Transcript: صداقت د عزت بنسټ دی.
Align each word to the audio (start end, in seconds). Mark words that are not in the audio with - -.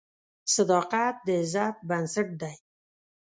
صداقت 0.55 1.15
د 1.25 1.27
عزت 1.41 1.75
بنسټ 1.89 2.27
دی. 2.41 2.55